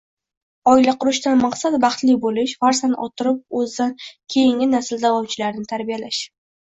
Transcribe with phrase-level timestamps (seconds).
[0.71, 3.93] Oila qurishdan maqsad baxtli bo‘lish, farzand orttirib, o‘zidan
[4.35, 6.25] keyingi nasl davomchilarini tarbiyalash.